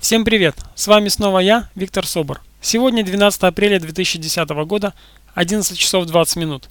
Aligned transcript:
Всем 0.00 0.24
привет! 0.24 0.56
С 0.74 0.86
вами 0.86 1.08
снова 1.08 1.40
я, 1.40 1.68
Виктор 1.74 2.06
Собор. 2.06 2.40
Сегодня 2.62 3.04
12 3.04 3.42
апреля 3.42 3.78
2010 3.78 4.48
года, 4.64 4.94
11 5.34 5.78
часов 5.78 6.06
20 6.06 6.36
минут. 6.36 6.70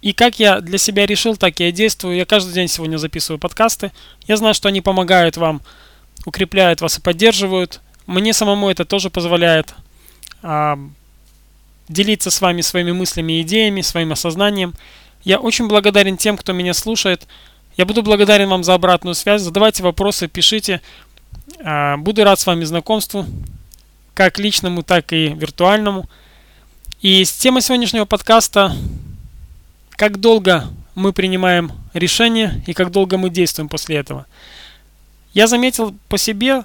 И 0.00 0.14
как 0.14 0.38
я 0.38 0.60
для 0.60 0.78
себя 0.78 1.04
решил, 1.04 1.36
так 1.36 1.60
я 1.60 1.70
действую. 1.70 2.16
Я 2.16 2.24
каждый 2.24 2.54
день 2.54 2.68
сегодня 2.68 2.96
записываю 2.96 3.38
подкасты. 3.38 3.92
Я 4.26 4.38
знаю, 4.38 4.54
что 4.54 4.68
они 4.68 4.80
помогают 4.80 5.36
вам, 5.36 5.60
укрепляют 6.24 6.80
вас 6.80 6.96
и 6.96 7.02
поддерживают. 7.02 7.82
Мне 8.06 8.32
самому 8.32 8.70
это 8.70 8.86
тоже 8.86 9.10
позволяет 9.10 9.74
а, 10.42 10.78
делиться 11.86 12.30
с 12.30 12.40
вами 12.40 12.62
своими 12.62 12.92
мыслями 12.92 13.34
и 13.34 13.42
идеями, 13.42 13.82
своим 13.82 14.12
осознанием. 14.12 14.72
Я 15.22 15.38
очень 15.38 15.68
благодарен 15.68 16.16
тем, 16.16 16.38
кто 16.38 16.54
меня 16.54 16.72
слушает. 16.72 17.26
Я 17.76 17.84
буду 17.84 18.02
благодарен 18.02 18.48
вам 18.48 18.64
за 18.64 18.72
обратную 18.72 19.14
связь. 19.14 19.42
Задавайте 19.42 19.82
вопросы, 19.82 20.28
пишите. 20.28 20.80
А, 21.64 21.96
буду 21.96 22.24
рад 22.24 22.38
с 22.38 22.46
вами 22.46 22.64
знакомству, 22.64 23.26
как 24.14 24.38
личному, 24.38 24.82
так 24.82 25.12
и 25.12 25.28
виртуальному. 25.28 26.08
И 27.00 27.24
с 27.24 27.32
темой 27.32 27.62
сегодняшнего 27.62 28.04
подкаста 28.04 28.74
как 29.90 30.20
долго 30.20 30.64
мы 30.94 31.12
принимаем 31.12 31.72
решения 31.94 32.62
и 32.66 32.72
как 32.72 32.90
долго 32.90 33.18
мы 33.18 33.30
действуем 33.30 33.68
после 33.68 33.96
этого. 33.96 34.26
Я 35.32 35.46
заметил 35.46 35.94
по 36.08 36.18
себе, 36.18 36.64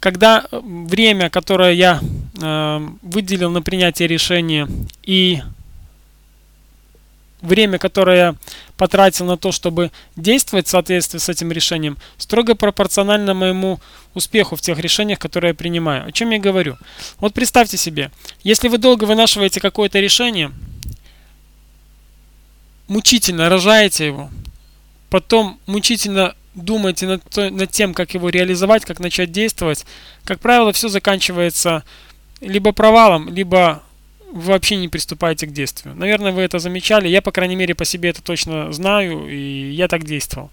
когда 0.00 0.46
время, 0.50 1.28
которое 1.28 1.72
я 1.72 2.00
э, 2.40 2.88
выделил 3.02 3.50
на 3.50 3.60
принятие 3.60 4.08
решения 4.08 4.68
и 5.02 5.42
время, 7.40 7.78
которое 7.78 8.16
я 8.16 8.34
потратил 8.76 9.26
на 9.26 9.36
то, 9.36 9.52
чтобы 9.52 9.90
действовать 10.16 10.66
в 10.66 10.70
соответствии 10.70 11.18
с 11.18 11.28
этим 11.28 11.52
решением, 11.52 11.96
строго 12.16 12.54
пропорционально 12.54 13.34
моему 13.34 13.80
успеху 14.14 14.56
в 14.56 14.60
тех 14.60 14.78
решениях, 14.78 15.18
которые 15.18 15.50
я 15.50 15.54
принимаю. 15.54 16.06
О 16.06 16.12
чем 16.12 16.30
я 16.30 16.38
говорю? 16.38 16.76
Вот 17.18 17.34
представьте 17.34 17.76
себе, 17.76 18.10
если 18.42 18.68
вы 18.68 18.78
долго 18.78 19.04
вынашиваете 19.04 19.60
какое-то 19.60 20.00
решение, 20.00 20.52
мучительно 22.88 23.48
рожаете 23.48 24.06
его, 24.06 24.30
потом 25.10 25.60
мучительно 25.66 26.34
думаете 26.54 27.06
над, 27.06 27.36
над 27.36 27.70
тем, 27.70 27.94
как 27.94 28.14
его 28.14 28.28
реализовать, 28.28 28.84
как 28.84 28.98
начать 28.98 29.30
действовать, 29.30 29.86
как 30.24 30.40
правило, 30.40 30.72
все 30.72 30.88
заканчивается 30.88 31.84
либо 32.40 32.72
провалом, 32.72 33.28
либо 33.28 33.82
вообще 34.32 34.76
не 34.76 34.88
приступаете 34.88 35.46
к 35.46 35.52
действию. 35.52 35.94
Наверное, 35.94 36.32
вы 36.32 36.42
это 36.42 36.58
замечали. 36.58 37.08
Я, 37.08 37.22
по 37.22 37.32
крайней 37.32 37.56
мере, 37.56 37.74
по 37.74 37.84
себе 37.84 38.10
это 38.10 38.22
точно 38.22 38.72
знаю, 38.72 39.28
и 39.28 39.70
я 39.70 39.88
так 39.88 40.04
действовал. 40.04 40.50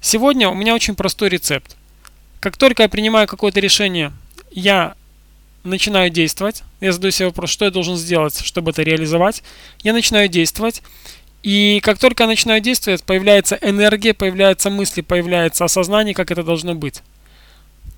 Сегодня 0.00 0.48
у 0.48 0.54
меня 0.54 0.74
очень 0.74 0.94
простой 0.94 1.28
рецепт. 1.28 1.76
Как 2.40 2.56
только 2.56 2.84
я 2.84 2.88
принимаю 2.88 3.26
какое-то 3.26 3.60
решение, 3.60 4.12
я 4.50 4.94
начинаю 5.62 6.10
действовать. 6.10 6.62
Я 6.80 6.92
задаю 6.92 7.12
себе 7.12 7.26
вопрос, 7.26 7.50
что 7.50 7.66
я 7.66 7.70
должен 7.70 7.96
сделать, 7.96 8.40
чтобы 8.40 8.70
это 8.70 8.82
реализовать. 8.82 9.42
Я 9.82 9.92
начинаю 9.92 10.28
действовать. 10.28 10.82
И 11.42 11.80
как 11.82 11.98
только 11.98 12.24
я 12.24 12.26
начинаю 12.26 12.60
действовать, 12.60 13.02
появляется 13.02 13.58
энергия, 13.60 14.14
появляются 14.14 14.70
мысли, 14.70 15.00
появляется 15.00 15.64
осознание, 15.64 16.14
как 16.14 16.30
это 16.30 16.42
должно 16.42 16.74
быть. 16.74 17.02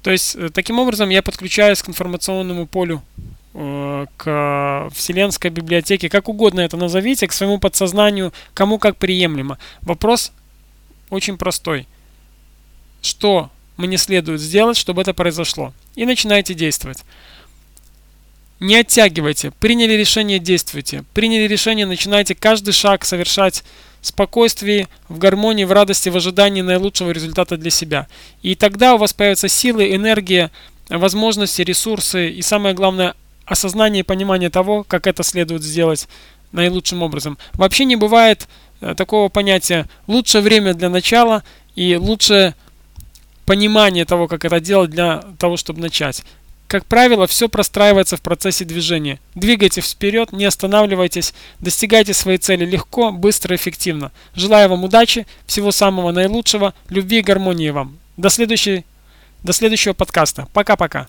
То 0.03 0.11
есть, 0.11 0.35
э, 0.37 0.49
таким 0.49 0.79
образом, 0.79 1.09
я 1.11 1.23
подключаюсь 1.23 1.83
к 1.83 1.89
информационному 1.89 2.67
полю 2.67 3.03
к 3.53 4.89
вселенской 4.95 5.51
библиотеке, 5.51 6.09
как 6.09 6.29
угодно 6.29 6.61
это 6.61 6.77
назовите, 6.77 7.27
к 7.27 7.33
своему 7.33 7.59
подсознанию, 7.59 8.33
кому 8.55 8.79
как 8.79 8.97
приемлемо. 8.97 9.59
Вопрос 9.83 10.33
очень 11.11 11.37
простой. 11.37 11.87
Что 13.03 13.51
мне 13.77 13.99
следует 13.99 14.41
сделать, 14.41 14.77
чтобы 14.77 15.03
это 15.03 15.13
произошло? 15.13 15.75
И 15.97 16.07
начинайте 16.07 16.55
действовать. 16.55 16.99
Не 18.61 18.77
оттягивайте. 18.77 19.51
Приняли 19.51 19.95
решение, 19.95 20.39
действуйте. 20.39 21.05
Приняли 21.15 21.49
решение, 21.49 21.85
начинайте 21.85 22.35
каждый 22.35 22.73
шаг 22.73 23.05
совершать 23.05 23.65
в 24.01 24.07
спокойствии, 24.07 24.89
в 25.09 25.19
гармонии, 25.19 25.65
в 25.65 25.73
радости, 25.73 26.09
в 26.09 26.17
ожидании 26.17 26.63
наилучшего 26.63 27.11
результата 27.11 27.57
для 27.57 27.71
себя. 27.71 28.07
И 28.41 28.55
тогда 28.55 28.95
у 28.95 28.99
вас 28.99 29.13
появятся 29.13 29.49
силы, 29.49 29.95
энергия, 29.95 30.51
возможности, 30.89 31.63
ресурсы 31.63 32.31
и 32.31 32.41
самое 32.41 32.75
главное 32.75 33.15
осознание 33.47 34.01
и 34.01 34.05
понимание 34.05 34.51
того, 34.51 34.85
как 34.85 35.07
это 35.07 35.23
следует 35.23 35.63
сделать 35.63 36.09
наилучшим 36.53 37.03
образом. 37.03 37.39
Вообще 37.55 37.85
не 37.85 37.97
бывает 37.97 38.49
э, 38.81 38.95
такого 38.95 39.29
понятия 39.29 39.89
лучшее 40.07 40.43
время 40.43 40.75
для 40.75 40.89
начала 40.89 41.43
и 41.75 41.97
лучшее 41.97 42.55
понимание 43.47 44.05
того, 44.05 44.29
как 44.29 44.45
это 44.45 44.61
делать 44.61 44.91
для 44.91 45.23
того, 45.39 45.57
чтобы 45.57 45.81
начать. 45.81 46.23
Как 46.69 46.87
правило, 46.87 47.27
все 47.27 47.51
простраивается 47.51 48.17
в 48.17 48.23
процессе 48.23 48.65
движения. 48.65 49.21
Двигайтесь 49.35 49.91
вперед, 49.91 50.33
не 50.33 50.47
останавливайтесь, 50.47 51.35
достигайте 51.59 52.15
своей 52.15 52.39
цели 52.39 52.65
легко, 52.65 53.13
быстро, 53.13 53.55
эффективно. 53.55 54.11
Желаю 54.35 54.71
вам 54.71 54.85
удачи, 54.85 55.27
всего 55.47 55.71
самого 55.71 56.13
наилучшего, 56.13 56.73
любви 56.89 57.19
и 57.19 57.23
гармонии 57.23 57.69
вам. 57.69 57.99
До, 58.17 58.31
следующей, 58.31 58.87
до 59.43 59.53
следующего 59.53 59.93
подкаста. 59.93 60.49
Пока-пока. 60.55 61.09